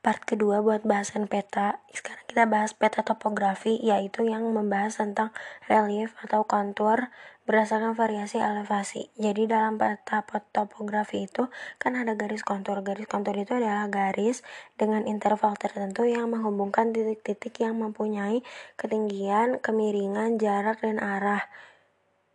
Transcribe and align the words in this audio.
part 0.00 0.24
kedua 0.24 0.64
buat 0.64 0.80
bahasan 0.80 1.28
peta. 1.28 1.84
Sekarang 1.92 2.24
kita 2.24 2.48
bahas 2.48 2.72
peta 2.72 3.04
topografi, 3.04 3.76
yaitu 3.84 4.24
yang 4.24 4.48
membahas 4.48 4.96
tentang 4.96 5.28
relief 5.68 6.16
atau 6.24 6.48
kontur 6.48 7.12
berdasarkan 7.44 7.92
variasi 7.92 8.40
elevasi. 8.40 9.12
Jadi 9.20 9.44
dalam 9.44 9.76
peta 9.76 10.24
topografi 10.54 11.28
itu 11.28 11.52
kan 11.76 11.98
ada 12.00 12.16
garis 12.16 12.40
kontur. 12.40 12.80
Garis 12.80 13.04
kontur 13.04 13.36
itu 13.36 13.52
adalah 13.52 13.92
garis 13.92 14.40
dengan 14.80 15.04
interval 15.04 15.52
tertentu 15.60 16.08
yang 16.08 16.32
menghubungkan 16.32 16.96
titik-titik 16.96 17.60
yang 17.60 17.76
mempunyai 17.76 18.40
ketinggian, 18.80 19.60
kemiringan, 19.60 20.40
jarak, 20.40 20.80
dan 20.80 20.96
arah 20.96 21.44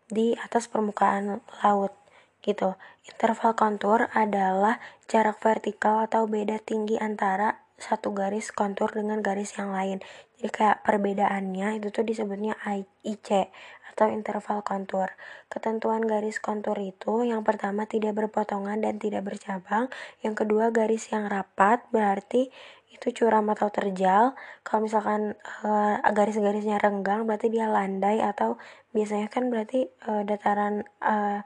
di 0.05 0.37
atas 0.37 0.69
permukaan 0.69 1.41
laut 1.65 2.04
gitu. 2.45 2.77
Interval 3.09 3.57
kontur 3.57 4.05
adalah 4.13 4.77
jarak 5.09 5.41
vertikal 5.41 6.05
atau 6.05 6.29
beda 6.29 6.61
tinggi 6.61 7.01
antara 7.01 7.65
satu 7.75 8.15
garis 8.15 8.55
kontur 8.55 8.93
dengan 8.93 9.19
garis 9.19 9.57
yang 9.59 9.73
lain. 9.73 9.99
Jadi 10.39 10.49
kayak 10.53 10.85
perbedaannya 10.85 11.81
itu 11.81 11.91
tuh 11.91 12.05
disebutnya 12.07 12.55
IC 13.03 13.49
atau 13.95 14.11
interval 14.11 14.59
kontur. 14.63 15.07
Ketentuan 15.47 16.03
garis 16.03 16.43
kontur 16.43 16.75
itu 16.79 17.23
yang 17.23 17.47
pertama 17.47 17.87
tidak 17.87 18.15
berpotongan 18.19 18.83
dan 18.83 18.99
tidak 18.99 19.23
bercabang. 19.23 19.87
Yang 20.19 20.43
kedua 20.43 20.71
garis 20.75 21.07
yang 21.11 21.31
rapat 21.31 21.83
berarti 21.95 22.51
itu 22.91 23.07
curam 23.11 23.47
atau 23.51 23.67
terjal. 23.71 24.35
Kalau 24.63 24.87
misalkan 24.87 25.35
uh, 25.63 25.99
garis-garisnya 26.11 26.79
renggang 26.79 27.27
berarti 27.27 27.51
dia 27.51 27.67
landai 27.67 28.23
atau 28.23 28.55
biasanya 28.95 29.27
kan 29.27 29.51
berarti 29.51 29.87
uh, 30.07 30.23
dataran 30.23 30.83
uh, 31.03 31.43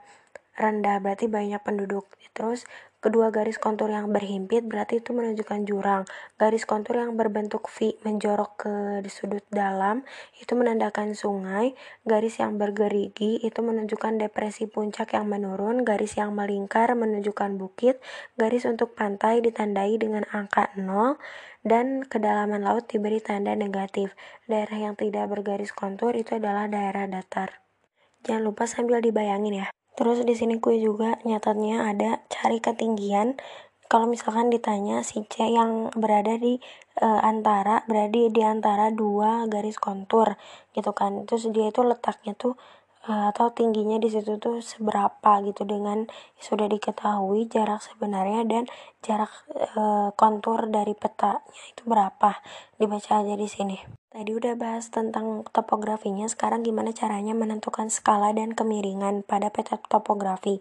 rendah 0.58 0.98
berarti 0.98 1.26
banyak 1.30 1.60
penduduk. 1.62 2.10
Terus 2.30 2.62
kedua 3.00 3.32
garis 3.32 3.56
kontur 3.56 3.88
yang 3.90 4.12
berhimpit 4.12 4.62
berarti 4.68 5.02
itu 5.02 5.10
menunjukkan 5.10 5.66
jurang. 5.66 6.02
Garis 6.38 6.68
kontur 6.68 7.00
yang 7.00 7.18
berbentuk 7.18 7.66
V 7.66 7.96
menjorok 8.06 8.50
ke 8.60 8.72
sudut 9.10 9.42
dalam 9.50 10.06
itu 10.38 10.52
menandakan 10.54 11.16
sungai. 11.16 11.74
Garis 12.06 12.38
yang 12.38 12.56
bergerigi 12.60 13.42
itu 13.42 13.60
menunjukkan 13.60 14.20
depresi 14.20 14.70
puncak 14.70 15.16
yang 15.16 15.26
menurun. 15.26 15.82
Garis 15.82 16.16
yang 16.16 16.36
melingkar 16.36 16.92
menunjukkan 16.94 17.58
bukit. 17.58 17.98
Garis 18.38 18.64
untuk 18.64 18.94
pantai 18.94 19.42
ditandai 19.42 19.98
dengan 19.98 20.22
angka 20.30 20.70
0 20.78 21.18
dan 21.60 22.04
kedalaman 22.08 22.64
laut 22.64 22.88
diberi 22.88 23.20
tanda 23.20 23.52
negatif. 23.52 24.16
Daerah 24.48 24.90
yang 24.90 24.94
tidak 24.96 25.28
bergaris 25.28 25.74
kontur 25.74 26.16
itu 26.16 26.36
adalah 26.38 26.70
daerah 26.70 27.04
datar. 27.04 27.60
Jangan 28.24 28.44
lupa 28.44 28.68
sambil 28.68 29.00
dibayangin 29.00 29.64
ya. 29.64 29.68
Terus 30.00 30.24
di 30.24 30.32
sini 30.32 30.56
gue 30.56 30.80
juga 30.80 31.20
nyatatnya 31.28 31.92
ada 31.92 32.24
cari 32.32 32.56
ketinggian. 32.56 33.36
Kalau 33.84 34.08
misalkan 34.08 34.48
ditanya 34.48 35.04
si 35.04 35.28
C 35.28 35.44
yang 35.44 35.92
berada 35.92 36.40
di 36.40 36.56
e, 36.96 37.04
antara 37.04 37.84
berada 37.84 38.16
di 38.16 38.40
antara 38.40 38.88
dua 38.88 39.44
garis 39.44 39.76
kontur 39.76 40.40
gitu 40.72 40.96
kan. 40.96 41.28
Terus 41.28 41.52
dia 41.52 41.68
itu 41.68 41.84
letaknya 41.84 42.32
tuh 42.32 42.56
e, 43.04 43.12
atau 43.12 43.52
tingginya 43.52 44.00
di 44.00 44.08
situ 44.08 44.40
tuh 44.40 44.64
seberapa 44.64 45.44
gitu 45.44 45.68
dengan 45.68 46.08
sudah 46.40 46.64
diketahui 46.72 47.52
jarak 47.52 47.84
sebenarnya 47.84 48.48
dan 48.48 48.64
jarak 49.04 49.28
e, 49.52 50.16
kontur 50.16 50.64
dari 50.72 50.96
petanya 50.96 51.44
itu 51.76 51.84
berapa. 51.84 52.40
Dibaca 52.80 53.20
aja 53.20 53.36
di 53.36 53.48
sini. 53.52 53.99
Tadi 54.10 54.34
udah 54.34 54.58
bahas 54.58 54.90
tentang 54.90 55.46
topografinya, 55.54 56.26
sekarang 56.26 56.66
gimana 56.66 56.90
caranya 56.90 57.30
menentukan 57.30 57.94
skala 57.94 58.34
dan 58.34 58.58
kemiringan 58.58 59.22
pada 59.22 59.54
peta 59.54 59.78
topografi. 59.86 60.58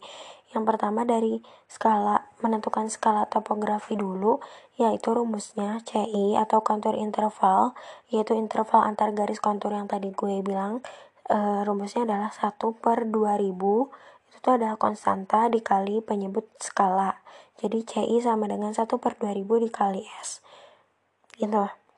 Yang 0.53 0.64
pertama 0.69 1.02
dari 1.02 1.42
skala, 1.66 2.30
menentukan 2.45 2.94
skala 2.94 3.25
topografi 3.25 3.97
dulu, 3.97 4.38
yaitu 4.77 5.17
rumusnya 5.17 5.81
CI 5.81 6.38
atau 6.38 6.61
kontur 6.61 6.94
interval, 6.94 7.73
yaitu 8.14 8.38
interval 8.38 8.86
antar 8.86 9.17
garis 9.17 9.42
kontur 9.42 9.73
yang 9.73 9.89
tadi 9.89 10.14
gue 10.14 10.45
bilang. 10.45 10.86
E, 11.25 11.66
rumusnya 11.66 12.05
adalah 12.05 12.30
1 12.30 12.53
per 12.77 13.10
2000, 13.10 13.89
itu 14.30 14.37
tuh 14.45 14.61
adalah 14.61 14.77
konstanta 14.77 15.49
dikali 15.49 16.05
penyebut 16.05 16.45
skala. 16.61 17.17
Jadi 17.58 17.81
CI 17.81 18.21
sama 18.21 18.45
dengan 18.45 18.77
1 18.77 18.86
per 19.02 19.17
2000 19.17 19.66
dikali 19.66 20.05
S. 20.21 20.45
Gitu 21.33 21.89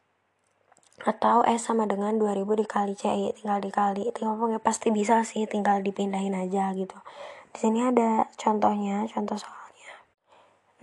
atau 1.01 1.41
S 1.41 1.65
sama 1.65 1.89
dengan 1.89 2.21
2000 2.21 2.45
dikali 2.61 2.93
CI 2.93 3.33
tinggal 3.33 3.57
dikali. 3.57 4.13
Tinggal 4.13 4.37
pokoknya 4.37 4.61
pasti 4.61 4.93
bisa 4.93 5.25
sih 5.25 5.49
tinggal 5.49 5.81
dipindahin 5.81 6.37
aja 6.37 6.69
gitu. 6.77 6.97
Di 7.51 7.57
sini 7.57 7.81
ada 7.81 8.29
contohnya 8.37 9.09
contoh 9.09 9.37
soalnya. 9.37 9.93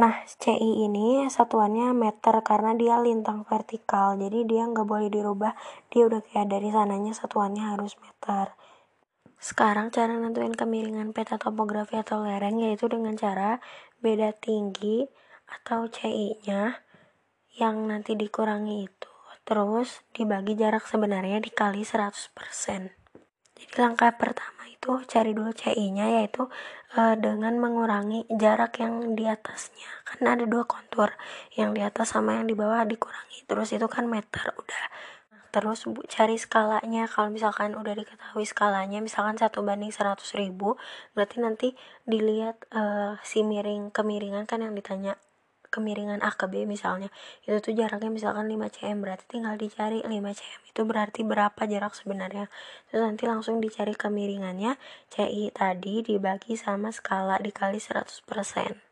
Nah 0.02 0.26
CI 0.26 0.86
ini 0.90 1.30
satuannya 1.30 1.94
meter 1.94 2.34
karena 2.42 2.74
dia 2.74 2.98
lintang 2.98 3.46
vertikal. 3.46 4.18
Jadi 4.18 4.42
dia 4.46 4.66
nggak 4.66 4.86
boleh 4.86 5.08
dirubah. 5.10 5.54
Dia 5.94 6.10
udah 6.10 6.20
kayak 6.22 6.50
dari 6.50 6.68
sananya 6.74 7.14
satuannya 7.14 7.78
harus 7.78 7.94
meter. 8.02 8.58
Sekarang 9.38 9.94
cara 9.94 10.18
nentuin 10.18 10.50
kemiringan 10.50 11.14
peta 11.14 11.38
topografi 11.38 11.94
atau 11.94 12.26
lereng 12.26 12.58
yaitu 12.58 12.90
dengan 12.90 13.14
cara 13.14 13.62
beda 14.02 14.34
tinggi 14.34 15.06
atau 15.46 15.86
CI 15.86 16.42
nya 16.50 16.82
yang 17.54 17.86
nanti 17.86 18.18
dikurangi 18.18 18.86
itu 18.86 19.07
Terus 19.48 20.04
dibagi 20.12 20.52
jarak 20.60 20.84
sebenarnya 20.84 21.40
dikali 21.40 21.80
100%. 21.80 22.92
Jadi 23.56 23.74
langkah 23.80 24.12
pertama 24.12 24.68
itu 24.68 25.00
cari 25.08 25.32
dulu 25.32 25.56
CI-nya 25.56 26.20
yaitu 26.20 26.52
e, 26.92 27.16
dengan 27.16 27.56
mengurangi 27.56 28.28
jarak 28.28 28.76
yang 28.76 29.16
di 29.16 29.24
atasnya. 29.24 29.88
Karena 30.04 30.36
ada 30.36 30.44
dua 30.44 30.68
kontur, 30.68 31.16
yang 31.56 31.72
di 31.72 31.80
atas 31.80 32.12
sama 32.12 32.36
yang 32.36 32.44
di 32.44 32.52
bawah 32.52 32.84
dikurangi. 32.84 33.48
Terus 33.48 33.72
itu 33.72 33.88
kan 33.88 34.04
meter 34.04 34.52
udah. 34.52 34.84
Terus 35.48 35.88
bu, 35.88 36.04
cari 36.04 36.36
skalanya. 36.36 37.08
Kalau 37.08 37.32
misalkan 37.32 37.72
udah 37.72 37.96
diketahui 37.96 38.44
skalanya, 38.44 39.00
misalkan 39.00 39.40
satu 39.40 39.64
banding 39.64 39.90
100 39.90 40.20
ribu, 40.36 40.76
berarti 41.16 41.40
nanti 41.40 41.68
dilihat 42.04 42.68
e, 42.68 42.82
si 43.24 43.40
miring 43.40 43.90
kemiringan 43.96 44.44
kan 44.44 44.60
yang 44.60 44.76
ditanya 44.76 45.16
kemiringan 45.68 46.24
A 46.24 46.32
ke 46.32 46.48
B 46.48 46.64
misalnya 46.64 47.12
itu 47.44 47.60
tuh 47.60 47.72
jaraknya 47.76 48.08
misalkan 48.08 48.48
5 48.48 48.58
cm 48.74 48.98
berarti 49.04 49.24
tinggal 49.28 49.54
dicari 49.60 50.00
5 50.00 50.10
cm 50.10 50.60
itu 50.68 50.82
berarti 50.84 51.20
berapa 51.24 51.62
jarak 51.68 51.92
sebenarnya 51.94 52.48
terus 52.88 53.02
nanti 53.04 53.24
langsung 53.28 53.60
dicari 53.60 53.92
kemiringannya 53.92 54.80
CI 55.12 55.52
tadi 55.52 56.00
dibagi 56.02 56.56
sama 56.56 56.90
skala 56.90 57.38
dikali 57.38 57.80
100% 57.80 58.88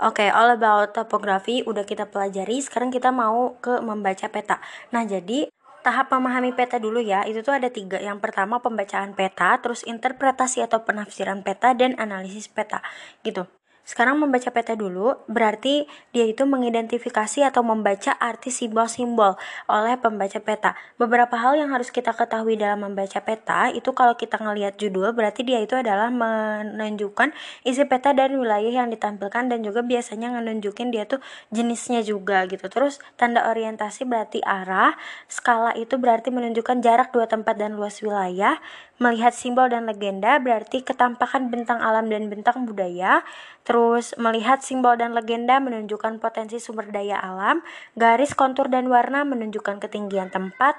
Oke, 0.00 0.24
okay, 0.24 0.28
all 0.32 0.56
about 0.56 0.96
topografi 0.96 1.60
udah 1.60 1.84
kita 1.84 2.08
pelajari. 2.08 2.56
Sekarang 2.64 2.88
kita 2.88 3.12
mau 3.12 3.60
ke 3.60 3.84
membaca 3.84 4.32
peta. 4.32 4.56
Nah, 4.96 5.04
jadi 5.04 5.52
tahap 5.84 6.08
memahami 6.08 6.56
peta 6.56 6.80
dulu 6.80 7.04
ya. 7.04 7.28
Itu 7.28 7.44
tuh 7.44 7.60
ada 7.60 7.68
tiga. 7.68 8.00
Yang 8.00 8.24
pertama 8.24 8.64
pembacaan 8.64 9.12
peta, 9.12 9.60
terus 9.60 9.84
interpretasi 9.84 10.64
atau 10.64 10.88
penafsiran 10.88 11.44
peta, 11.44 11.76
dan 11.76 12.00
analisis 12.00 12.48
peta. 12.48 12.80
Gitu. 13.20 13.44
Sekarang 13.90 14.22
membaca 14.22 14.54
peta 14.54 14.78
dulu, 14.78 15.18
berarti 15.26 15.82
dia 16.14 16.22
itu 16.22 16.46
mengidentifikasi 16.46 17.42
atau 17.42 17.66
membaca 17.66 18.14
arti 18.22 18.54
simbol-simbol 18.54 19.34
oleh 19.66 19.98
pembaca 19.98 20.38
peta. 20.38 20.78
Beberapa 20.94 21.34
hal 21.34 21.58
yang 21.58 21.74
harus 21.74 21.90
kita 21.90 22.14
ketahui 22.14 22.54
dalam 22.54 22.86
membaca 22.86 23.18
peta 23.18 23.66
itu 23.74 23.90
kalau 23.90 24.14
kita 24.14 24.38
ngelihat 24.38 24.78
judul 24.78 25.10
berarti 25.10 25.42
dia 25.42 25.58
itu 25.58 25.74
adalah 25.74 26.06
menunjukkan 26.06 27.34
isi 27.66 27.82
peta 27.82 28.14
dan 28.14 28.38
wilayah 28.38 28.86
yang 28.86 28.94
ditampilkan 28.94 29.50
dan 29.50 29.58
juga 29.66 29.82
biasanya 29.82 30.38
menunjukin 30.38 30.94
dia 30.94 31.10
tuh 31.10 31.18
jenisnya 31.50 32.06
juga 32.06 32.46
gitu. 32.46 32.70
Terus 32.70 33.02
tanda 33.18 33.50
orientasi 33.50 34.06
berarti 34.06 34.38
arah, 34.46 34.94
skala 35.26 35.74
itu 35.74 35.98
berarti 35.98 36.30
menunjukkan 36.30 36.78
jarak 36.78 37.10
dua 37.10 37.26
tempat 37.26 37.58
dan 37.58 37.74
luas 37.74 37.98
wilayah, 38.06 38.62
melihat 39.02 39.34
simbol 39.34 39.66
dan 39.66 39.90
legenda 39.90 40.38
berarti 40.38 40.86
ketampakan 40.86 41.50
bentang 41.50 41.82
alam 41.82 42.06
dan 42.06 42.30
bentang 42.30 42.68
budaya, 42.68 43.26
terus 43.66 43.79
melihat 44.18 44.60
simbol 44.64 44.98
dan 44.98 45.14
legenda 45.14 45.62
menunjukkan 45.62 46.18
potensi 46.18 46.58
sumber 46.58 46.88
daya 46.90 47.16
alam, 47.20 47.62
garis 47.94 48.34
kontur 48.34 48.68
dan 48.68 48.90
warna 48.90 49.22
menunjukkan 49.22 49.78
ketinggian 49.78 50.28
tempat, 50.28 50.76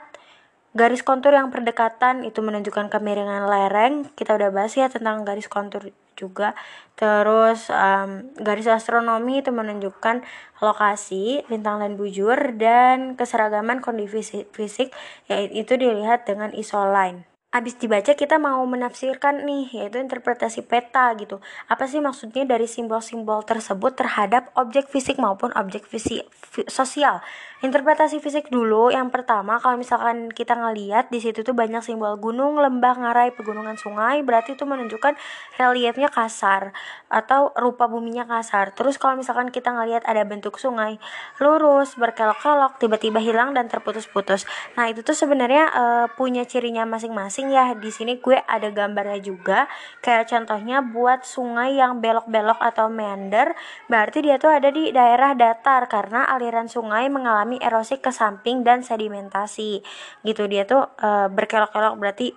garis 0.71 1.03
kontur 1.03 1.35
yang 1.35 1.51
berdekatan 1.51 2.23
itu 2.23 2.39
menunjukkan 2.39 2.87
kemiringan 2.91 3.47
lereng, 3.47 4.07
kita 4.13 4.35
udah 4.35 4.51
bahas 4.51 4.75
ya 4.75 4.87
tentang 4.87 5.23
garis 5.27 5.51
kontur 5.51 5.91
juga, 6.19 6.53
terus 6.99 7.71
um, 7.73 8.29
garis 8.37 8.69
astronomi 8.69 9.41
itu 9.41 9.49
menunjukkan 9.49 10.21
lokasi, 10.61 11.47
bintang 11.49 11.81
dan 11.81 11.97
bujur, 11.97 12.37
dan 12.59 13.17
keseragaman 13.17 13.81
kondisi 13.81 14.45
fisik, 14.53 14.93
yaitu 15.25 15.79
dilihat 15.79 16.29
dengan 16.29 16.53
isoline. 16.53 17.30
Abis 17.51 17.75
dibaca 17.75 18.15
kita 18.15 18.39
mau 18.39 18.63
menafsirkan 18.63 19.43
nih 19.43 19.67
yaitu 19.75 19.99
interpretasi 19.99 20.63
peta 20.63 21.11
gitu. 21.19 21.43
Apa 21.67 21.83
sih 21.83 21.99
maksudnya 21.99 22.47
dari 22.47 22.63
simbol-simbol 22.63 23.43
tersebut 23.43 23.99
terhadap 23.99 24.55
objek 24.55 24.87
fisik 24.87 25.19
maupun 25.19 25.51
objek 25.59 25.83
fisik 25.83 26.23
sosial? 26.71 27.19
Interpretasi 27.61 28.17
fisik 28.17 28.49
dulu 28.49 28.89
yang 28.89 29.13
pertama 29.13 29.61
kalau 29.61 29.77
misalkan 29.77 30.33
kita 30.33 30.57
ngeliat 30.57 31.13
di 31.13 31.21
situ 31.21 31.45
tuh 31.45 31.53
banyak 31.53 31.85
simbol 31.85 32.17
gunung 32.17 32.57
lembah 32.57 32.97
ngarai 32.97 33.35
pegunungan 33.37 33.77
sungai 33.77 34.23
berarti 34.25 34.57
itu 34.57 34.65
menunjukkan 34.65 35.13
reliefnya 35.61 36.09
kasar 36.09 36.73
atau 37.11 37.53
rupa 37.59 37.85
buminya 37.85 38.25
kasar. 38.25 38.73
Terus 38.73 38.95
kalau 38.95 39.19
misalkan 39.19 39.53
kita 39.53 39.75
ngeliat 39.75 40.07
ada 40.07 40.23
bentuk 40.25 40.55
sungai 40.57 40.97
lurus 41.37 41.99
berkelok-kelok 41.99 42.79
tiba-tiba 42.79 43.21
hilang 43.21 43.53
dan 43.53 43.69
terputus-putus. 43.69 44.47
Nah 44.73 44.89
itu 44.89 45.05
tuh 45.05 45.13
sebenarnya 45.13 45.69
uh, 45.69 46.05
punya 46.17 46.47
cirinya 46.49 46.87
masing-masing 46.89 47.40
ya 47.49 47.73
di 47.73 47.89
sini 47.89 48.21
gue 48.21 48.37
ada 48.37 48.69
gambarnya 48.69 49.23
juga. 49.23 49.65
Kayak 50.05 50.29
contohnya 50.29 50.85
buat 50.85 51.25
sungai 51.25 51.79
yang 51.79 51.97
belok-belok 52.03 52.61
atau 52.61 52.91
meander 52.91 53.57
berarti 53.89 54.21
dia 54.21 54.37
tuh 54.37 54.53
ada 54.53 54.69
di 54.69 54.93
daerah 54.93 55.33
datar 55.33 55.89
karena 55.89 56.29
aliran 56.29 56.69
sungai 56.69 57.09
mengalami 57.09 57.57
erosi 57.57 57.97
ke 57.97 58.13
samping 58.13 58.61
dan 58.61 58.85
sedimentasi. 58.85 59.81
Gitu 60.21 60.43
dia 60.45 60.67
tuh 60.69 60.85
e, 60.99 61.31
berkelok-kelok 61.31 61.95
berarti 61.97 62.27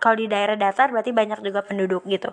kalau 0.00 0.16
di 0.16 0.26
daerah 0.26 0.56
datar 0.56 0.88
berarti 0.88 1.12
banyak 1.12 1.44
juga 1.44 1.60
penduduk 1.60 2.02
gitu. 2.08 2.32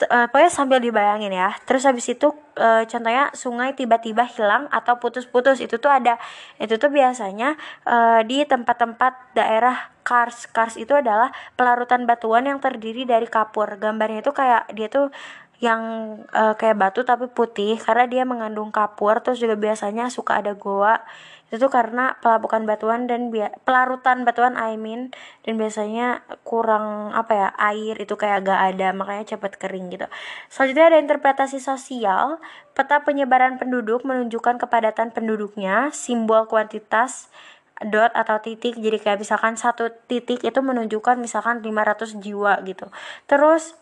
E, 0.00 0.16
pokoknya 0.32 0.50
sambil 0.50 0.78
dibayangin 0.80 1.32
ya. 1.32 1.52
Terus 1.68 1.84
habis 1.84 2.08
itu 2.08 2.32
e, 2.56 2.88
contohnya 2.88 3.28
sungai 3.36 3.76
tiba-tiba 3.76 4.24
hilang 4.24 4.66
atau 4.72 4.96
putus-putus 4.96 5.60
itu 5.60 5.76
tuh 5.76 5.92
ada. 5.92 6.16
Itu 6.56 6.80
tuh 6.80 6.88
biasanya 6.88 7.60
e, 7.84 7.96
di 8.24 8.42
tempat-tempat 8.48 9.36
daerah 9.36 9.95
kars 10.06 10.46
kars 10.54 10.78
itu 10.78 10.94
adalah 10.94 11.34
pelarutan 11.58 12.06
batuan 12.06 12.46
yang 12.46 12.62
terdiri 12.62 13.02
dari 13.02 13.26
kapur. 13.26 13.74
Gambarnya 13.82 14.22
itu 14.22 14.30
kayak 14.30 14.70
dia 14.78 14.86
tuh 14.86 15.10
yang 15.58 15.80
uh, 16.36 16.52
kayak 16.52 16.76
batu 16.76 17.00
tapi 17.00 17.32
putih 17.32 17.80
karena 17.80 18.06
dia 18.06 18.22
mengandung 18.22 18.70
kapur. 18.70 19.18
Terus 19.18 19.42
juga 19.42 19.58
biasanya 19.58 20.06
suka 20.06 20.38
ada 20.38 20.54
goa. 20.54 21.02
Itu 21.46 21.66
tuh 21.66 21.70
karena 21.70 22.18
pelapukan 22.18 22.66
batuan 22.66 23.06
dan 23.06 23.30
pelarutan 23.62 24.26
batuan 24.26 24.58
I 24.58 24.74
mean 24.74 25.14
dan 25.46 25.54
biasanya 25.54 26.26
kurang 26.42 27.14
apa 27.14 27.32
ya 27.38 27.48
air 27.70 27.94
itu 28.02 28.18
kayak 28.18 28.50
gak 28.50 28.60
ada 28.74 28.90
makanya 28.90 29.38
cepat 29.38 29.54
kering 29.54 29.94
gitu. 29.94 30.10
Selanjutnya 30.50 30.86
ada 30.90 30.98
interpretasi 30.98 31.62
sosial. 31.62 32.42
Peta 32.74 33.06
penyebaran 33.06 33.62
penduduk 33.62 34.02
menunjukkan 34.02 34.58
kepadatan 34.58 35.14
penduduknya 35.14 35.94
simbol 35.94 36.50
kuantitas 36.50 37.30
dot 37.84 38.12
atau 38.16 38.40
titik. 38.40 38.76
Jadi 38.80 38.96
kayak 38.96 39.20
misalkan 39.20 39.60
satu 39.60 39.92
titik 40.08 40.40
itu 40.40 40.60
menunjukkan 40.64 41.20
misalkan 41.20 41.60
500 41.60 42.16
jiwa 42.22 42.60
gitu. 42.64 42.88
Terus 43.28 43.76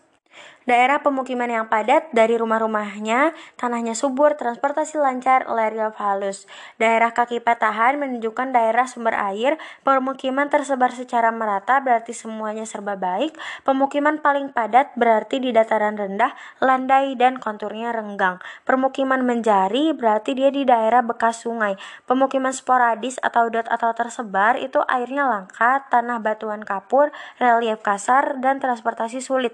Daerah 0.65 1.05
pemukiman 1.05 1.45
yang 1.45 1.69
padat 1.69 2.09
dari 2.09 2.41
rumah-rumahnya, 2.41 3.37
tanahnya 3.53 3.93
subur, 3.93 4.33
transportasi 4.33 4.97
lancar, 4.97 5.45
relief 5.45 5.93
halus. 6.01 6.49
Daerah 6.81 7.13
kaki 7.13 7.37
patahan 7.37 8.01
menunjukkan 8.01 8.49
daerah 8.49 8.89
sumber 8.89 9.13
air, 9.13 9.61
pemukiman 9.85 10.49
tersebar 10.49 10.89
secara 10.89 11.29
merata 11.29 11.77
berarti 11.85 12.17
semuanya 12.17 12.65
serba 12.65 12.97
baik, 12.97 13.37
pemukiman 13.61 14.17
paling 14.17 14.49
padat 14.57 14.89
berarti 14.97 15.37
di 15.37 15.53
dataran 15.53 16.01
rendah, 16.01 16.33
landai 16.57 17.13
dan 17.13 17.37
konturnya 17.37 17.93
renggang. 17.93 18.41
Permukiman 18.65 19.21
menjari 19.21 19.93
berarti 19.93 20.33
dia 20.33 20.49
di 20.49 20.65
daerah 20.65 21.05
bekas 21.05 21.45
sungai. 21.45 21.77
Pemukiman 22.09 22.57
sporadis 22.57 23.21
atau 23.21 23.53
dot 23.53 23.69
atau 23.69 23.93
tersebar 23.93 24.57
itu 24.57 24.81
airnya 24.89 25.29
langka, 25.29 25.85
tanah 25.93 26.17
batuan 26.25 26.65
kapur, 26.65 27.13
relief 27.37 27.85
kasar, 27.85 28.41
dan 28.41 28.57
transportasi 28.57 29.21
sulit. 29.21 29.53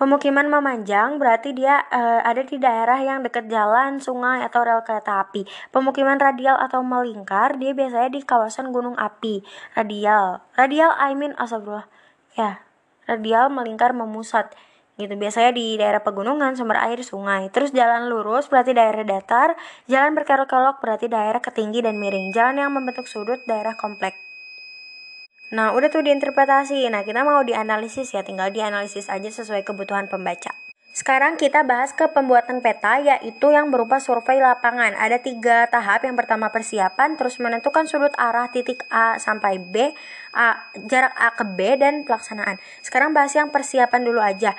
Pemukiman 0.00 0.48
memanjang 0.48 1.20
berarti 1.20 1.52
dia 1.52 1.84
uh, 1.92 2.24
ada 2.24 2.40
di 2.40 2.56
daerah 2.56 2.96
yang 3.04 3.20
dekat 3.20 3.52
jalan, 3.52 4.00
sungai 4.00 4.40
atau 4.40 4.64
rel 4.64 4.80
kereta 4.80 5.20
api. 5.20 5.44
Pemukiman 5.68 6.16
radial 6.16 6.56
atau 6.56 6.80
melingkar 6.80 7.60
dia 7.60 7.76
biasanya 7.76 8.08
di 8.08 8.24
kawasan 8.24 8.72
gunung 8.72 8.96
api. 8.96 9.44
Radial, 9.76 10.40
radial 10.56 10.96
I 10.96 11.12
mean 11.12 11.36
astagfirullah. 11.36 11.84
Ya, 12.32 12.64
radial 13.04 13.52
melingkar 13.52 13.92
memusat 13.92 14.56
gitu 15.00 15.16
biasanya 15.16 15.56
di 15.56 15.80
daerah 15.80 16.04
pegunungan 16.04 16.52
sumber 16.60 16.76
air 16.76 17.00
sungai 17.00 17.48
terus 17.48 17.72
jalan 17.72 18.12
lurus 18.12 18.52
berarti 18.52 18.76
daerah 18.76 19.00
datar 19.00 19.56
jalan 19.88 20.12
berkelok-kelok 20.12 20.84
berarti 20.84 21.08
daerah 21.08 21.40
ketinggi 21.40 21.80
dan 21.80 21.96
miring 21.96 22.28
jalan 22.36 22.60
yang 22.60 22.70
membentuk 22.76 23.08
sudut 23.08 23.40
daerah 23.48 23.72
kompleks 23.80 24.29
Nah, 25.50 25.74
udah 25.74 25.90
tuh 25.90 26.06
diinterpretasi. 26.06 26.86
Nah, 26.94 27.02
kita 27.02 27.26
mau 27.26 27.42
dianalisis 27.42 28.14
ya, 28.14 28.22
tinggal 28.22 28.54
dianalisis 28.54 29.10
aja 29.10 29.26
sesuai 29.26 29.66
kebutuhan 29.66 30.06
pembaca. 30.06 30.54
Sekarang 30.90 31.38
kita 31.38 31.62
bahas 31.62 31.94
ke 31.94 32.10
pembuatan 32.10 32.58
peta 32.58 32.98
yaitu 32.98 33.54
yang 33.54 33.70
berupa 33.70 34.02
survei 34.02 34.42
lapangan. 34.42 34.98
Ada 34.98 35.22
tiga 35.22 35.70
tahap. 35.70 36.02
Yang 36.02 36.26
pertama 36.26 36.50
persiapan, 36.50 37.14
terus 37.14 37.38
menentukan 37.38 37.86
sudut 37.86 38.10
arah 38.18 38.50
titik 38.50 38.82
A 38.90 39.14
sampai 39.22 39.62
B, 39.62 39.94
A, 40.34 40.70
jarak 40.90 41.14
A 41.14 41.30
ke 41.38 41.46
B, 41.46 41.78
dan 41.78 42.02
pelaksanaan. 42.02 42.58
Sekarang 42.82 43.14
bahas 43.14 43.30
yang 43.38 43.54
persiapan 43.54 44.02
dulu 44.02 44.18
aja. 44.18 44.58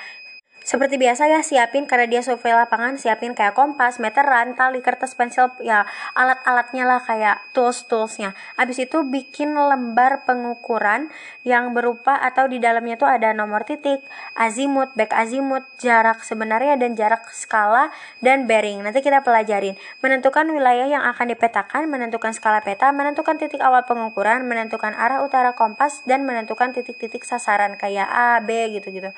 Seperti 0.62 0.94
biasa 0.94 1.26
ya 1.26 1.42
siapin 1.42 1.90
karena 1.90 2.06
dia 2.06 2.22
survei 2.22 2.54
lapangan 2.54 2.94
siapin 2.94 3.34
kayak 3.34 3.58
kompas, 3.58 3.98
meteran, 3.98 4.54
tali, 4.54 4.78
kertas, 4.78 5.18
pensil 5.18 5.50
ya 5.58 5.86
alat-alatnya 6.14 6.86
lah 6.86 7.02
kayak 7.02 7.42
tools-toolsnya. 7.50 8.38
Abis 8.54 8.86
itu 8.86 9.02
bikin 9.02 9.58
lembar 9.58 10.22
pengukuran 10.22 11.10
yang 11.42 11.74
berupa 11.74 12.14
atau 12.14 12.46
di 12.46 12.62
dalamnya 12.62 12.94
tuh 12.94 13.10
ada 13.10 13.34
nomor 13.34 13.66
titik, 13.66 14.06
azimut, 14.38 14.94
back 14.94 15.10
azimut, 15.10 15.66
jarak 15.82 16.22
sebenarnya 16.22 16.78
dan 16.78 16.94
jarak 16.94 17.26
skala 17.34 17.90
dan 18.22 18.46
bearing. 18.46 18.86
Nanti 18.86 19.02
kita 19.02 19.26
pelajarin. 19.26 19.74
Menentukan 19.98 20.46
wilayah 20.46 20.86
yang 20.86 21.02
akan 21.02 21.26
dipetakan, 21.34 21.90
menentukan 21.90 22.30
skala 22.30 22.62
peta, 22.62 22.94
menentukan 22.94 23.34
titik 23.34 23.58
awal 23.58 23.82
pengukuran, 23.82 24.46
menentukan 24.46 24.94
arah 24.94 25.26
utara 25.26 25.58
kompas 25.58 26.06
dan 26.06 26.22
menentukan 26.22 26.70
titik-titik 26.70 27.26
sasaran 27.26 27.74
kayak 27.74 28.06
A, 28.06 28.38
B 28.38 28.78
gitu-gitu. 28.78 29.10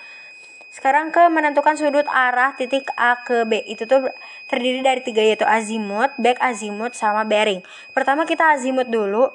Sekarang 0.75 1.15
ke 1.15 1.23
menentukan 1.31 1.79
sudut 1.79 2.03
arah 2.11 2.59
titik 2.59 2.91
A 2.99 3.23
ke 3.23 3.47
B. 3.47 3.62
Itu 3.62 3.87
tuh 3.87 4.11
terdiri 4.50 4.82
dari 4.82 5.06
tiga 5.06 5.23
yaitu 5.23 5.47
azimut, 5.47 6.11
back 6.19 6.43
azimut, 6.43 6.99
sama 6.99 7.23
bearing. 7.23 7.62
Pertama 7.94 8.26
kita 8.26 8.59
azimut 8.59 8.91
dulu. 8.91 9.31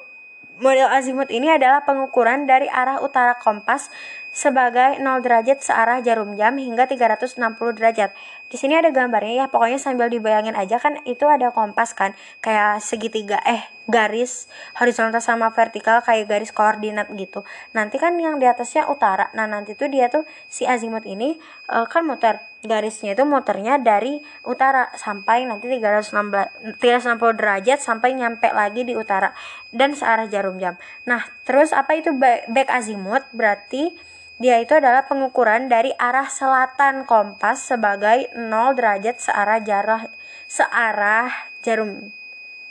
Model 0.60 0.92
azimut 0.92 1.32
ini 1.32 1.48
adalah 1.48 1.80
pengukuran 1.88 2.44
dari 2.44 2.68
arah 2.68 3.00
utara 3.00 3.40
kompas 3.40 3.88
sebagai 4.28 5.00
0 5.00 5.24
derajat 5.24 5.64
searah 5.64 6.04
jarum 6.04 6.36
jam 6.36 6.60
hingga 6.60 6.84
360 6.84 7.40
derajat. 7.80 8.12
Di 8.50 8.58
sini 8.58 8.74
ada 8.74 8.90
gambarnya 8.90 9.34
ya, 9.34 9.46
pokoknya 9.46 9.78
sambil 9.78 10.10
dibayangin 10.10 10.58
aja 10.58 10.82
kan 10.82 10.98
itu 11.06 11.22
ada 11.30 11.54
kompas 11.54 11.94
kan, 11.94 12.18
kayak 12.42 12.82
segitiga 12.82 13.38
eh 13.46 13.62
garis 13.90 14.46
horizontal 14.78 15.18
sama 15.18 15.50
vertikal 15.50 16.02
kayak 16.02 16.30
garis 16.30 16.54
koordinat 16.54 17.10
gitu. 17.18 17.46
Nanti 17.74 17.98
kan 17.98 18.18
yang 18.18 18.38
di 18.38 18.46
atasnya 18.46 18.86
utara. 18.86 19.30
Nah, 19.34 19.50
nanti 19.50 19.74
tuh 19.74 19.90
dia 19.90 20.06
tuh 20.10 20.26
si 20.46 20.66
azimut 20.66 21.02
ini 21.06 21.38
uh, 21.70 21.86
kan 21.90 22.06
muter. 22.06 22.42
Garisnya 22.60 23.16
itu 23.16 23.24
muternya 23.24 23.80
dari 23.80 24.20
utara 24.44 24.92
sampai 24.92 25.48
nanti 25.48 25.64
360 25.64 26.76
360 26.76 27.40
derajat 27.40 27.80
sampai 27.80 28.12
nyampe 28.12 28.52
lagi 28.52 28.84
di 28.84 28.92
utara 28.92 29.32
dan 29.72 29.96
searah 29.96 30.28
jarum 30.28 30.60
jam. 30.60 30.76
Nah, 31.08 31.24
terus 31.48 31.72
apa 31.72 31.96
itu 31.96 32.12
back 32.20 32.68
azimut? 32.68 33.24
Berarti 33.32 33.96
dia 34.40 34.56
itu 34.56 34.72
adalah 34.72 35.04
pengukuran 35.04 35.68
dari 35.68 35.92
arah 36.00 36.24
selatan 36.24 37.04
kompas 37.04 37.60
sebagai 37.60 38.32
0 38.32 38.72
derajat 38.72 39.20
searah 39.20 39.60
jarah 39.60 40.08
searah 40.48 41.28
jarum 41.60 42.08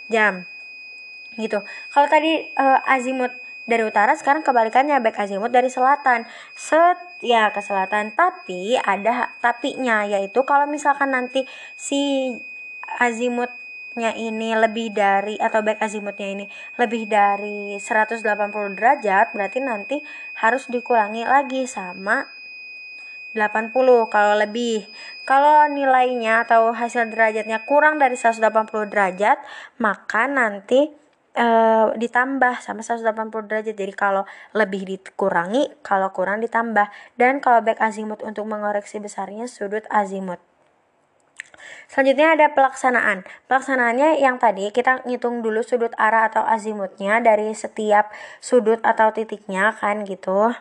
jam. 0.09 0.49
Gitu. 1.37 1.61
Kalau 1.93 2.07
tadi 2.09 2.49
uh, 2.57 2.81
azimut 2.89 3.31
dari 3.69 3.85
utara 3.85 4.17
sekarang 4.17 4.41
kebalikannya 4.41 4.97
back 4.97 5.21
azimut 5.21 5.53
dari 5.53 5.69
selatan. 5.69 6.25
Set 6.57 6.97
ya 7.21 7.53
ke 7.53 7.61
selatan, 7.61 8.17
tapi 8.17 8.73
ada 8.81 9.37
tapinya 9.37 10.09
yaitu 10.09 10.41
kalau 10.43 10.65
misalkan 10.65 11.13
nanti 11.13 11.45
si 11.77 12.33
azimut 12.97 13.53
azimutnya 13.89 14.13
ini 14.13 14.53
lebih 14.53 14.93
dari 14.93 15.35
atau 15.41 15.65
back 15.65 15.81
azimutnya 15.81 16.29
ini 16.29 16.45
lebih 16.77 17.09
dari 17.09 17.73
180 17.81 18.21
derajat 18.77 19.33
berarti 19.33 19.59
nanti 19.65 19.97
harus 20.37 20.69
dikurangi 20.69 21.25
lagi 21.25 21.65
sama 21.65 22.29
80 23.33 24.13
kalau 24.13 24.33
lebih. 24.37 24.85
Kalau 25.25 25.65
nilainya 25.73 26.45
atau 26.45 26.69
hasil 26.69 27.09
derajatnya 27.09 27.65
kurang 27.65 27.97
dari 27.97 28.13
180 28.13 28.93
derajat 28.93 29.41
maka 29.81 30.29
nanti 30.29 30.89
e, 31.33 31.47
ditambah 31.97 32.61
sama 32.61 32.85
180 32.85 33.05
derajat. 33.49 33.73
Jadi 33.73 33.93
kalau 33.97 34.23
lebih 34.53 34.85
dikurangi 34.85 35.81
kalau 35.81 36.13
kurang 36.13 36.39
ditambah. 36.45 36.89
Dan 37.17 37.41
kalau 37.41 37.65
back 37.65 37.81
azimut 37.81 38.21
untuk 38.21 38.45
mengoreksi 38.45 39.01
besarnya 39.01 39.49
sudut 39.49 39.85
azimut 39.91 40.39
Selanjutnya 41.91 42.37
ada 42.37 42.47
pelaksanaan. 42.53 43.25
Pelaksanaannya 43.49 44.21
yang 44.21 44.37
tadi 44.37 44.69
kita 44.69 45.03
ngitung 45.03 45.41
dulu 45.41 45.65
sudut 45.65 45.91
arah 45.97 46.29
atau 46.29 46.45
azimutnya 46.45 47.19
dari 47.19 47.51
setiap 47.51 48.13
sudut 48.39 48.79
atau 48.85 49.09
titiknya 49.11 49.75
kan 49.75 50.05
gitu. 50.05 50.53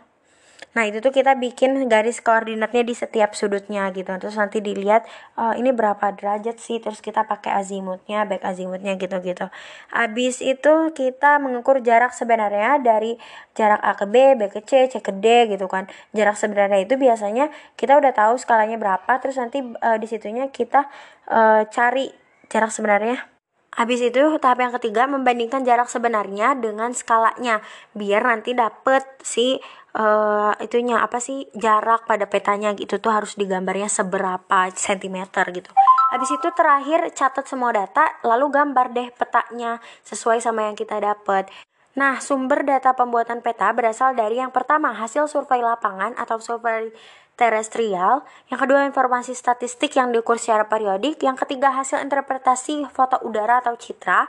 Nah 0.78 0.86
itu 0.86 1.02
tuh 1.02 1.10
kita 1.10 1.34
bikin 1.34 1.90
garis 1.90 2.22
koordinatnya 2.22 2.86
di 2.86 2.94
setiap 2.94 3.34
sudutnya 3.34 3.90
gitu. 3.90 4.14
Terus 4.14 4.38
nanti 4.38 4.62
dilihat 4.62 5.10
oh, 5.34 5.50
ini 5.58 5.74
berapa 5.74 6.14
derajat 6.14 6.62
sih. 6.62 6.78
Terus 6.78 7.02
kita 7.02 7.26
pakai 7.26 7.58
azimutnya, 7.58 8.22
back 8.30 8.46
azimutnya 8.46 8.94
gitu-gitu. 8.94 9.50
Abis 9.90 10.38
itu 10.38 10.94
kita 10.94 11.42
mengukur 11.42 11.82
jarak 11.82 12.14
sebenarnya 12.14 12.78
dari 12.78 13.18
jarak 13.58 13.82
A 13.82 13.98
ke 13.98 14.06
B, 14.06 14.38
B 14.38 14.46
ke 14.54 14.62
C, 14.62 14.86
C 14.86 15.02
ke 15.02 15.10
D 15.10 15.50
gitu 15.50 15.66
kan. 15.66 15.90
Jarak 16.14 16.38
sebenarnya 16.38 16.78
itu 16.78 16.94
biasanya 16.94 17.50
kita 17.74 17.98
udah 17.98 18.14
tahu 18.14 18.38
skalanya 18.38 18.78
berapa. 18.78 19.18
Terus 19.18 19.34
nanti 19.34 19.58
uh, 19.58 19.98
di 19.98 20.06
situnya 20.06 20.46
kita 20.54 20.86
uh, 21.26 21.66
cari 21.74 22.06
jarak 22.46 22.70
sebenarnya 22.70 23.37
Habis 23.76 24.00
itu 24.00 24.22
tahap 24.40 24.58
yang 24.58 24.72
ketiga 24.80 25.04
membandingkan 25.04 25.62
jarak 25.62 25.92
sebenarnya 25.92 26.56
dengan 26.56 26.96
skalanya 26.96 27.60
biar 27.92 28.24
nanti 28.24 28.56
dapet 28.56 29.04
si 29.20 29.60
uh, 29.94 30.52
itunya 30.58 30.98
apa 30.98 31.20
sih 31.20 31.46
jarak 31.52 32.08
pada 32.08 32.26
petanya 32.26 32.72
gitu 32.72 32.96
tuh 32.96 33.12
harus 33.12 33.36
digambarnya 33.36 33.92
seberapa 33.92 34.72
sentimeter 34.72 35.44
gitu. 35.52 35.70
Habis 36.08 36.40
itu 36.40 36.48
terakhir 36.56 37.12
catat 37.12 37.44
semua 37.44 37.70
data 37.76 38.08
lalu 38.24 38.48
gambar 38.48 38.96
deh 38.96 39.08
petanya 39.12 39.76
sesuai 40.08 40.40
sama 40.40 40.72
yang 40.72 40.76
kita 40.76 40.96
dapat. 41.04 41.52
Nah, 41.98 42.22
sumber 42.22 42.62
data 42.62 42.94
pembuatan 42.94 43.42
peta 43.42 43.74
berasal 43.74 44.14
dari 44.14 44.38
yang 44.38 44.54
pertama 44.54 44.94
hasil 44.94 45.26
survei 45.28 45.60
lapangan 45.60 46.14
atau 46.16 46.38
survei 46.38 46.94
terestrial, 47.38 48.26
yang 48.50 48.58
kedua 48.58 48.82
informasi 48.90 49.30
statistik 49.32 49.94
yang 49.94 50.10
diukur 50.10 50.36
secara 50.36 50.66
periodik, 50.66 51.22
yang 51.22 51.38
ketiga 51.38 51.70
hasil 51.70 52.02
interpretasi 52.02 52.90
foto 52.90 53.22
udara 53.22 53.62
atau 53.62 53.78
citra, 53.78 54.26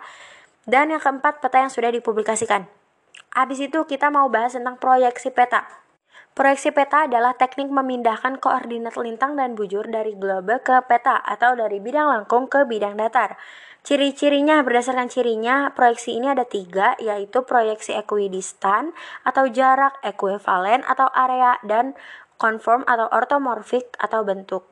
dan 0.69 0.93
yang 0.93 1.01
keempat 1.01 1.41
peta 1.41 1.65
yang 1.65 1.73
sudah 1.73 1.89
dipublikasikan. 1.89 2.69
Habis 3.33 3.65
itu 3.65 3.81
kita 3.89 4.13
mau 4.13 4.29
bahas 4.29 4.53
tentang 4.53 4.77
proyeksi 4.77 5.33
peta. 5.33 5.65
Proyeksi 6.37 6.69
peta 6.69 7.09
adalah 7.09 7.33
teknik 7.33 7.73
memindahkan 7.73 8.37
koordinat 8.37 8.93
lintang 8.95 9.33
dan 9.33 9.57
bujur 9.57 9.89
dari 9.89 10.13
globe 10.13 10.61
ke 10.61 10.77
peta 10.85 11.17
atau 11.17 11.57
dari 11.57 11.81
bidang 11.81 12.05
langkung 12.05 12.45
ke 12.45 12.63
bidang 12.69 12.95
datar. 12.95 13.35
Ciri-cirinya 13.79 14.59
berdasarkan 14.61 15.07
cirinya 15.07 15.71
proyeksi 15.71 16.19
ini 16.19 16.29
ada 16.29 16.43
tiga 16.43 16.99
yaitu 16.99 17.41
proyeksi 17.47 17.95
equidistan 17.95 18.91
atau 19.23 19.47
jarak 19.49 19.95
ekuivalen 20.03 20.83
atau 20.83 21.07
area 21.15 21.57
dan 21.63 21.95
conform 22.39 22.87
atau 22.87 23.11
ortomorfik 23.11 23.99
atau 23.99 24.23
bentuk. 24.23 24.63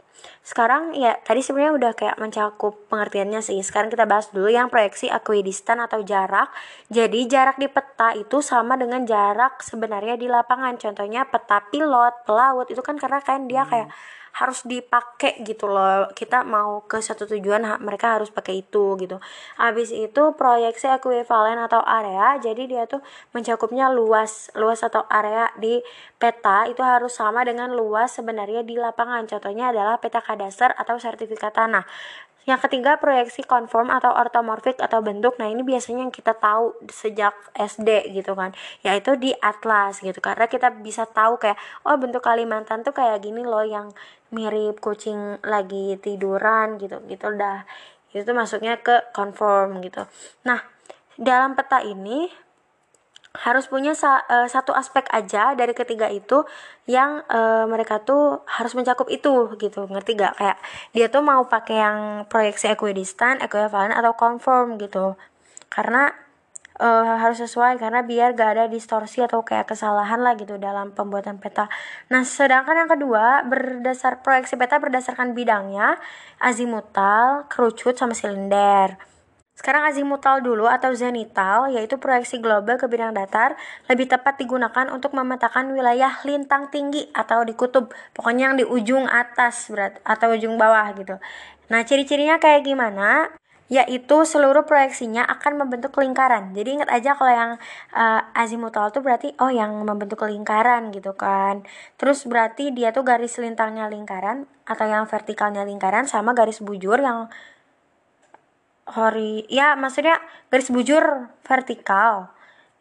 Sekarang 0.41 0.97
ya 0.97 1.13
tadi 1.21 1.45
sebenarnya 1.45 1.74
udah 1.77 1.91
kayak 1.93 2.17
mencakup 2.17 2.74
pengertiannya 2.89 3.43
sih. 3.43 3.59
Sekarang 3.62 3.93
kita 3.93 4.09
bahas 4.09 4.31
dulu 4.33 4.50
yang 4.50 4.71
proyeksi 4.71 5.12
equidistan 5.13 5.77
atau 5.77 6.01
jarak. 6.01 6.50
Jadi 6.89 7.29
jarak 7.29 7.62
di 7.62 7.69
peta 7.69 8.17
itu 8.17 8.41
sama 8.41 8.79
dengan 8.79 9.05
jarak 9.05 9.62
sebenarnya 9.62 10.17
di 10.17 10.25
lapangan. 10.25 10.79
Contohnya 10.81 11.29
peta 11.29 11.62
pilot, 11.69 12.25
pelaut 12.25 12.65
itu 12.71 12.81
kan 12.81 12.97
karena 12.97 13.21
kan 13.21 13.45
dia 13.45 13.67
kayak 13.67 13.93
hmm 13.93 14.17
harus 14.38 14.62
dipakai 14.63 15.41
gitu 15.41 15.65
loh. 15.65 16.10
Kita 16.13 16.46
mau 16.46 16.86
ke 16.86 17.01
satu 17.01 17.25
tujuan 17.25 17.65
mereka 17.82 18.17
harus 18.22 18.29
pakai 18.29 18.62
itu 18.62 18.94
gitu. 19.01 19.17
Habis 19.58 19.89
itu 19.89 20.24
proyeksi 20.38 20.88
ekuivalen 20.94 21.58
atau 21.58 21.82
area 21.82 22.38
jadi 22.38 22.63
dia 22.70 22.84
tuh 22.86 23.01
mencakupnya 23.34 23.89
luas 23.89 24.53
luas 24.53 24.86
atau 24.86 25.03
area 25.10 25.50
di 25.58 25.82
peta 26.22 26.70
itu 26.70 26.82
harus 26.86 27.17
sama 27.17 27.41
dengan 27.46 27.74
luas 27.74 28.13
sebenarnya 28.13 28.62
di 28.62 28.77
lapangan. 28.77 29.25
Contohnya 29.25 29.74
adalah 29.74 29.98
peta 29.98 30.22
kadaster 30.22 30.74
atau 30.77 31.01
sertifikat 31.01 31.58
tanah 31.58 31.86
yang 32.48 32.63
ketiga, 32.63 32.96
proyeksi 32.96 33.44
konform 33.44 33.92
atau 33.92 34.08
ortomorfik 34.16 34.80
atau 34.80 35.04
bentuk. 35.04 35.36
Nah, 35.36 35.51
ini 35.51 35.68
biasanya 35.68 36.08
yang 36.08 36.16
kita 36.16 36.32
tahu 36.32 36.80
sejak 36.88 37.36
SD 37.51 38.16
gitu 38.16 38.39
kan. 38.39 38.56
Yaitu 38.88 39.20
di 39.20 39.36
atlas 39.36 40.00
gitu. 40.00 40.16
Karena 40.24 40.48
kita 40.48 40.72
bisa 40.72 41.04
tahu 41.04 41.36
kayak 41.36 41.60
oh 41.84 42.00
bentuk 42.00 42.24
Kalimantan 42.24 42.88
tuh 42.88 42.96
kayak 42.96 43.20
gini 43.20 43.44
loh 43.44 43.68
yang 43.68 43.92
mirip 44.32 44.80
kucing 44.80 45.44
lagi 45.44 46.00
tiduran 46.00 46.80
gitu. 46.80 47.04
Gitu 47.04 47.27
dah. 47.36 47.68
Itu 48.16 48.32
masuknya 48.32 48.80
ke 48.80 49.12
konform 49.12 49.84
gitu. 49.84 50.08
Nah, 50.48 50.63
dalam 51.20 51.51
peta 51.51 51.84
ini 51.84 52.32
harus 53.44 53.70
punya 53.70 53.94
sa 53.94 54.25
uh, 54.25 54.50
satu 54.50 54.74
aspek 54.74 55.06
aja 55.13 55.53
dari 55.53 55.77
ketiga 55.77 56.10
itu 56.10 56.46
yang 56.89 57.22
uh, 57.29 57.70
mereka 57.70 58.01
tuh 58.01 58.41
harus 58.50 58.74
mencakup 58.74 59.06
itu 59.13 59.53
gitu 59.62 59.86
ngerti 59.86 60.17
gak 60.17 60.34
kayak 60.39 60.58
dia 60.96 61.08
tuh 61.12 61.22
mau 61.22 61.46
pakai 61.46 61.77
yang 61.77 62.00
proyeksi 62.32 62.74
equidistant, 62.74 63.44
equivalent 63.46 63.94
atau 63.94 64.17
conform 64.17 64.82
gitu 64.82 65.13
karena 65.70 66.15
uh, 66.82 67.15
harus 67.20 67.41
sesuai 67.41 67.82
karena 67.82 68.06
biar 68.06 68.34
gak 68.38 68.50
ada 68.58 68.65
distorsi 68.70 69.22
atau 69.22 69.41
kayak 69.41 69.70
kesalahan 69.70 70.22
lah 70.22 70.38
gitu 70.38 70.56
dalam 70.58 70.94
pembuatan 70.94 71.41
peta. 71.41 71.70
Nah, 72.13 72.24
sedangkan 72.24 72.86
yang 72.86 72.89
kedua 72.89 73.44
berdasar 73.46 74.22
proyeksi 74.22 74.56
peta 74.56 74.77
berdasarkan 74.77 75.34
bidangnya 75.34 75.98
azimutal, 76.41 77.50
kerucut 77.50 77.98
sama 77.98 78.13
silinder. 78.13 79.16
Sekarang 79.57 79.89
azimutal 79.89 80.45
dulu 80.45 80.69
atau 80.69 80.93
zenital 80.93 81.73
yaitu 81.73 81.97
proyeksi 81.97 82.37
global 82.37 82.77
ke 82.77 82.85
bidang 82.85 83.17
datar 83.17 83.57
lebih 83.89 84.05
tepat 84.05 84.37
digunakan 84.37 84.85
untuk 84.93 85.17
memetakan 85.17 85.73
wilayah 85.73 86.13
lintang 86.21 86.69
tinggi 86.69 87.09
atau 87.09 87.41
di 87.41 87.57
kutub. 87.57 87.89
Pokoknya 88.13 88.53
yang 88.53 88.55
di 88.61 88.65
ujung 88.69 89.09
atas 89.09 89.73
berat 89.73 89.97
atau 90.05 90.37
ujung 90.37 90.61
bawah 90.61 90.93
gitu. 90.93 91.17
Nah, 91.73 91.81
ciri-cirinya 91.81 92.37
kayak 92.37 92.69
gimana? 92.69 93.33
yaitu 93.67 94.23
seluruh 94.23 94.63
proyeksinya 94.63 95.27
akan 95.27 95.59
membentuk 95.59 95.91
lingkaran. 95.99 96.55
Jadi 96.55 96.79
ingat 96.79 96.87
aja 96.87 97.19
kalau 97.19 97.33
yang 97.35 97.51
uh, 97.91 98.21
azimutal 98.31 98.95
tuh 98.95 99.03
berarti 99.03 99.35
oh 99.43 99.51
yang 99.51 99.75
membentuk 99.83 100.23
lingkaran 100.23 100.87
gitu 100.95 101.11
kan. 101.19 101.67
Terus 101.99 102.23
berarti 102.23 102.71
dia 102.71 102.95
tuh 102.95 103.03
garis 103.03 103.35
lintangnya 103.35 103.91
lingkaran 103.91 104.47
atau 104.63 104.87
yang 104.87 105.03
vertikalnya 105.03 105.67
lingkaran 105.67 106.07
sama 106.07 106.31
garis 106.31 106.63
bujur 106.63 106.95
yang 107.03 107.27
hori. 108.96 109.44
Ya 109.51 109.75
maksudnya 109.75 110.22
garis 110.48 110.72
bujur 110.72 111.32
vertikal. 111.44 112.32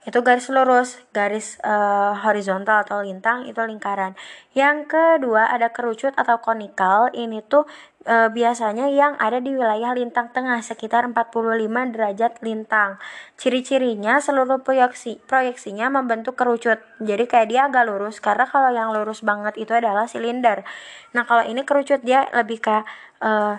Itu 0.07 0.23
garis 0.23 0.47
lurus 0.55 1.03
garis 1.11 1.59
uh, 1.67 2.15
horizontal 2.23 2.87
atau 2.87 3.03
lintang 3.03 3.43
itu 3.51 3.59
lingkaran. 3.59 4.15
Yang 4.55 4.95
kedua 4.95 5.51
ada 5.51 5.75
kerucut 5.75 6.15
atau 6.15 6.39
konikal. 6.39 7.11
Ini 7.11 7.43
tuh 7.51 7.67
uh, 8.07 8.31
biasanya 8.31 8.87
yang 8.87 9.19
ada 9.19 9.43
di 9.43 9.51
wilayah 9.51 9.91
lintang 9.99 10.31
tengah 10.31 10.63
sekitar 10.63 11.11
45 11.11 11.67
derajat 11.91 12.39
lintang. 12.39 13.03
Ciri-cirinya 13.35 14.23
seluruh 14.23 14.63
proyeksi 14.63 15.19
proyeksinya 15.27 15.91
membentuk 15.91 16.39
kerucut. 16.39 16.79
Jadi 17.03 17.27
kayak 17.27 17.49
dia 17.51 17.67
agak 17.67 17.91
lurus 17.91 18.23
karena 18.23 18.47
kalau 18.47 18.71
yang 18.71 18.95
lurus 18.95 19.27
banget 19.27 19.59
itu 19.59 19.75
adalah 19.75 20.07
silinder. 20.07 20.63
Nah 21.19 21.27
kalau 21.27 21.43
ini 21.43 21.67
kerucut 21.67 22.07
dia 22.07 22.31
lebih 22.31 22.63
kayak 22.63 22.87
uh, 23.21 23.59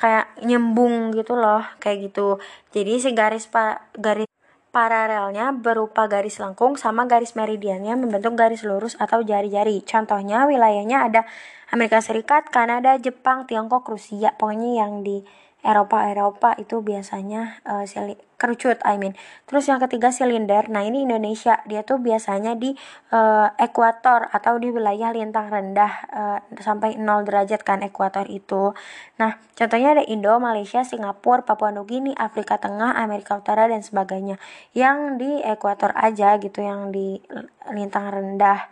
kayak 0.00 0.26
nyembung 0.42 1.14
gitu 1.14 1.38
loh 1.38 1.62
kayak 1.78 2.10
gitu 2.10 2.38
jadi 2.74 2.92
si 2.98 3.10
garis 3.14 3.46
pa 3.46 3.86
garis 3.94 4.28
paralelnya 4.74 5.54
berupa 5.54 6.10
garis 6.10 6.42
lengkung 6.42 6.74
sama 6.74 7.06
garis 7.06 7.38
meridiannya 7.38 7.94
membentuk 7.94 8.34
garis 8.34 8.66
lurus 8.66 8.98
atau 8.98 9.22
jari-jari. 9.22 9.86
Contohnya 9.86 10.50
wilayahnya 10.50 10.98
ada 11.06 11.22
Amerika 11.70 12.02
Serikat, 12.02 12.50
Kanada, 12.50 12.98
Jepang, 12.98 13.46
Tiongkok, 13.46 13.86
Rusia. 13.86 14.34
Pokoknya 14.34 14.82
yang 14.82 15.06
di 15.06 15.22
Eropa 15.64 16.04
Eropa 16.12 16.52
itu 16.60 16.84
biasanya 16.84 17.64
uh, 17.64 17.88
sili 17.88 18.20
kerucut 18.36 18.76
I 18.84 19.00
mean. 19.00 19.16
Terus 19.48 19.64
yang 19.72 19.80
ketiga 19.80 20.12
silinder. 20.12 20.68
Nah 20.68 20.84
ini 20.84 21.08
Indonesia. 21.08 21.64
Dia 21.64 21.80
tuh 21.88 22.04
biasanya 22.04 22.52
di 22.52 22.76
uh, 23.16 23.48
ekuator 23.56 24.28
atau 24.28 24.60
di 24.60 24.68
wilayah 24.68 25.08
lintang 25.16 25.48
rendah 25.48 25.92
uh, 26.12 26.38
sampai 26.60 27.00
0 27.00 27.24
derajat 27.24 27.64
kan 27.64 27.80
ekuator 27.80 28.28
itu. 28.28 28.76
Nah 29.16 29.40
contohnya 29.56 29.96
ada 29.96 30.04
Indo 30.04 30.36
Malaysia 30.36 30.84
Singapura 30.84 31.48
Papua 31.48 31.72
Nugini 31.72 32.12
Afrika 32.12 32.60
Tengah 32.60 33.00
Amerika 33.00 33.40
Utara 33.40 33.64
dan 33.64 33.80
sebagainya. 33.80 34.36
Yang 34.76 34.98
di 35.16 35.32
ekuator 35.40 35.96
aja 35.96 36.36
gitu 36.36 36.60
yang 36.60 36.92
di 36.92 37.24
lintang 37.72 38.12
rendah. 38.12 38.68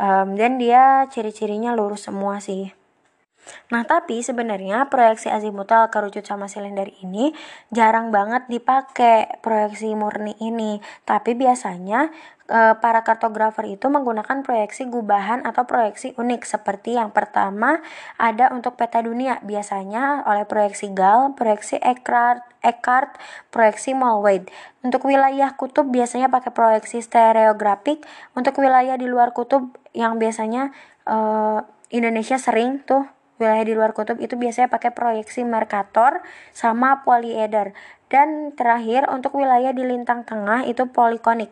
Um, 0.00 0.32
dan 0.38 0.56
dia 0.56 1.04
ciri-cirinya 1.12 1.76
lurus 1.76 2.08
semua 2.08 2.40
sih 2.40 2.79
Nah, 3.70 3.86
tapi 3.86 4.20
sebenarnya 4.20 4.90
proyeksi 4.90 5.30
azimutal 5.30 5.88
kerucut 5.88 6.26
sama 6.26 6.50
silinder 6.50 6.90
ini 7.02 7.32
jarang 7.70 8.10
banget 8.10 8.46
dipakai 8.50 9.40
proyeksi 9.42 9.94
murni 9.94 10.34
ini. 10.42 10.82
Tapi 11.06 11.38
biasanya 11.38 12.10
e, 12.50 12.60
para 12.82 13.06
kartografer 13.06 13.70
itu 13.70 13.86
menggunakan 13.86 14.42
proyeksi 14.42 14.90
gubahan 14.90 15.46
atau 15.46 15.64
proyeksi 15.64 16.18
unik 16.18 16.42
seperti 16.42 16.98
yang 16.98 17.14
pertama 17.14 17.78
ada 18.18 18.50
untuk 18.50 18.74
peta 18.74 18.98
dunia 19.00 19.38
biasanya 19.46 20.26
oleh 20.26 20.44
proyeksi 20.44 20.90
Gall, 20.90 21.38
proyeksi 21.38 21.78
Eckhart, 21.78 22.42
Eckhart 22.60 23.16
proyeksi 23.54 23.94
Mulwade. 23.94 24.50
Untuk 24.82 25.06
wilayah 25.06 25.54
kutub 25.54 25.88
biasanya 25.88 26.26
pakai 26.26 26.50
proyeksi 26.50 26.98
stereografik. 27.00 28.02
Untuk 28.34 28.58
wilayah 28.58 28.98
di 28.98 29.06
luar 29.06 29.30
kutub 29.30 29.78
yang 29.94 30.18
biasanya 30.18 30.74
e, 31.06 31.16
Indonesia 31.90 32.38
sering 32.38 32.82
tuh 32.86 33.19
wilayah 33.40 33.64
di 33.64 33.72
luar 33.72 33.96
kutub 33.96 34.20
itu 34.20 34.36
biasanya 34.36 34.68
pakai 34.68 34.92
proyeksi 34.92 35.42
Mercator 35.48 36.20
sama 36.52 37.00
polyeder. 37.02 37.72
Dan 38.12 38.52
terakhir 38.52 39.08
untuk 39.08 39.34
wilayah 39.40 39.72
di 39.72 39.82
lintang 39.82 40.28
tengah 40.28 40.68
itu 40.68 40.84
polikonik. 40.92 41.48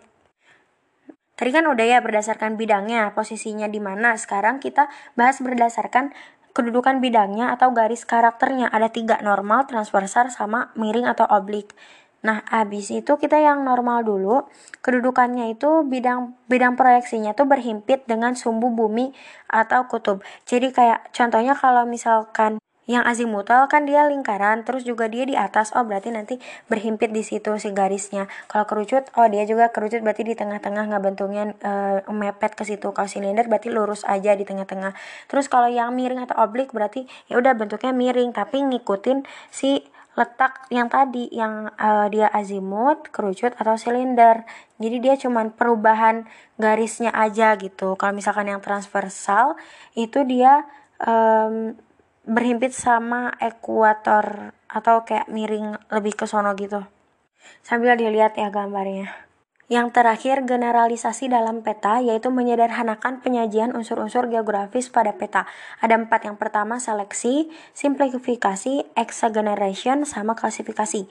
Tadi 1.38 1.54
kan 1.54 1.70
udah 1.70 1.86
ya 1.86 1.98
berdasarkan 2.02 2.58
bidangnya, 2.58 3.14
posisinya 3.14 3.70
di 3.70 3.78
mana. 3.78 4.18
Sekarang 4.18 4.58
kita 4.58 4.90
bahas 5.14 5.38
berdasarkan 5.38 6.10
kedudukan 6.50 6.98
bidangnya 6.98 7.54
atau 7.54 7.70
garis 7.70 8.02
karakternya. 8.02 8.66
Ada 8.74 8.90
tiga, 8.90 9.22
normal, 9.22 9.70
transversal, 9.70 10.34
sama 10.34 10.74
miring 10.74 11.06
atau 11.06 11.30
oblik. 11.30 11.78
Nah, 12.18 12.42
abis 12.50 12.90
itu 12.90 13.14
kita 13.14 13.38
yang 13.38 13.62
normal 13.62 14.02
dulu. 14.02 14.50
Kedudukannya 14.82 15.54
itu 15.54 15.86
bidang 15.86 16.34
bidang 16.50 16.74
proyeksinya 16.74 17.38
tuh 17.38 17.46
berhimpit 17.46 18.02
dengan 18.10 18.34
sumbu 18.34 18.74
bumi 18.74 19.14
atau 19.46 19.86
kutub. 19.86 20.26
Jadi 20.42 20.74
kayak 20.74 21.14
contohnya 21.14 21.54
kalau 21.54 21.86
misalkan 21.86 22.58
yang 22.88 23.04
azimutal 23.04 23.68
kan 23.68 23.84
dia 23.84 24.08
lingkaran 24.08 24.64
terus 24.64 24.80
juga 24.80 25.12
dia 25.12 25.28
di 25.28 25.36
atas 25.36 25.76
oh 25.76 25.84
berarti 25.84 26.08
nanti 26.08 26.40
berhimpit 26.72 27.12
di 27.12 27.20
situ 27.20 27.52
si 27.60 27.68
garisnya 27.76 28.32
kalau 28.48 28.64
kerucut 28.64 29.12
oh 29.20 29.28
dia 29.28 29.44
juga 29.44 29.68
kerucut 29.68 30.00
berarti 30.00 30.24
di 30.24 30.32
tengah-tengah 30.32 30.88
nggak 30.88 31.02
bentuknya 31.04 31.52
e, 31.60 31.72
mepet 32.08 32.56
ke 32.56 32.64
situ 32.64 32.88
kalau 32.96 33.04
silinder 33.04 33.44
berarti 33.44 33.68
lurus 33.68 34.08
aja 34.08 34.32
di 34.32 34.48
tengah-tengah 34.48 34.96
terus 35.28 35.52
kalau 35.52 35.68
yang 35.68 35.92
miring 35.92 36.24
atau 36.24 36.40
oblik 36.40 36.72
berarti 36.72 37.04
ya 37.28 37.36
udah 37.36 37.52
bentuknya 37.60 37.92
miring 37.92 38.32
tapi 38.32 38.64
ngikutin 38.64 39.28
si 39.52 39.84
letak 40.18 40.66
yang 40.74 40.90
tadi 40.90 41.30
yang 41.30 41.70
uh, 41.78 42.10
dia 42.10 42.26
azimut, 42.26 43.06
kerucut 43.14 43.54
atau 43.54 43.78
silinder. 43.78 44.42
Jadi 44.82 44.96
dia 44.98 45.14
cuman 45.14 45.54
perubahan 45.54 46.26
garisnya 46.58 47.14
aja 47.14 47.54
gitu. 47.54 47.94
Kalau 47.94 48.10
misalkan 48.10 48.50
yang 48.50 48.58
transversal 48.58 49.54
itu 49.94 50.26
dia 50.26 50.66
um, 50.98 51.78
berhimpit 52.26 52.74
sama 52.74 53.30
ekuator 53.38 54.50
atau 54.66 55.06
kayak 55.06 55.30
miring 55.30 55.78
lebih 55.94 56.18
ke 56.18 56.26
sono 56.26 56.50
gitu. 56.58 56.82
Sambil 57.62 57.94
dilihat 57.94 58.34
ya 58.34 58.50
gambarnya. 58.50 59.27
Yang 59.68 60.00
terakhir, 60.00 60.48
generalisasi 60.48 61.28
dalam 61.28 61.60
peta, 61.60 62.00
yaitu 62.00 62.32
menyederhanakan 62.32 63.20
penyajian 63.20 63.76
unsur-unsur 63.76 64.32
geografis 64.32 64.88
pada 64.88 65.12
peta. 65.12 65.44
Ada 65.84 66.00
empat. 66.00 66.24
Yang 66.24 66.40
pertama, 66.40 66.80
seleksi, 66.80 67.52
simplifikasi, 67.76 68.88
exageneration, 68.96 70.08
sama 70.08 70.32
klasifikasi. 70.32 71.04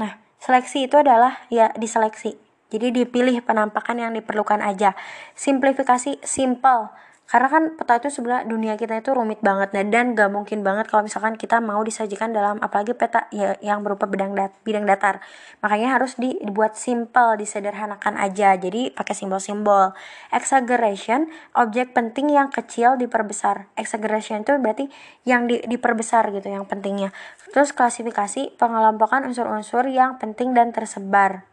Nah, 0.00 0.16
seleksi 0.40 0.88
itu 0.88 0.96
adalah 0.96 1.44
ya 1.52 1.68
diseleksi. 1.76 2.40
Jadi 2.72 3.04
dipilih 3.04 3.44
penampakan 3.44 4.00
yang 4.00 4.16
diperlukan 4.16 4.64
aja. 4.64 4.96
Simplifikasi, 5.36 6.16
simple 6.24 6.88
karena 7.32 7.48
kan 7.48 7.64
peta 7.80 7.96
itu 7.96 8.12
sebenarnya 8.12 8.44
dunia 8.44 8.76
kita 8.76 9.00
itu 9.00 9.16
rumit 9.16 9.40
banget 9.40 9.72
dan, 9.72 9.88
dan 9.88 10.12
gak 10.12 10.28
mungkin 10.28 10.60
banget 10.60 10.92
kalau 10.92 11.08
misalkan 11.08 11.40
kita 11.40 11.64
mau 11.64 11.80
disajikan 11.80 12.28
dalam 12.28 12.60
apalagi 12.60 12.92
peta 12.92 13.24
ya, 13.32 13.56
yang 13.64 13.80
berupa 13.80 14.04
bidang 14.04 14.36
dat 14.36 14.52
bidang 14.68 14.84
datar. 14.84 15.24
Makanya 15.64 15.96
harus 15.96 16.20
dibuat 16.20 16.76
simple 16.76 17.40
disederhanakan 17.40 18.20
aja. 18.20 18.52
Jadi 18.60 18.92
pakai 18.92 19.16
simbol-simbol. 19.16 19.96
Exaggeration 20.28 21.32
objek 21.56 21.96
penting 21.96 22.28
yang 22.28 22.52
kecil 22.52 23.00
diperbesar. 23.00 23.72
Exaggeration 23.80 24.44
itu 24.44 24.52
berarti 24.60 24.92
yang 25.24 25.48
di, 25.48 25.64
diperbesar 25.64 26.28
gitu 26.36 26.52
yang 26.52 26.68
pentingnya. 26.68 27.16
Terus 27.56 27.72
klasifikasi 27.72 28.60
pengelompokan 28.60 29.24
unsur-unsur 29.24 29.88
yang 29.88 30.20
penting 30.20 30.52
dan 30.52 30.76
tersebar. 30.76 31.48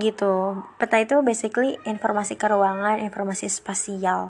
Gitu. 0.00 0.56
Peta 0.80 0.96
itu 1.04 1.20
basically 1.20 1.76
informasi 1.84 2.40
keuangan 2.40 3.04
informasi 3.04 3.52
spasial 3.52 4.24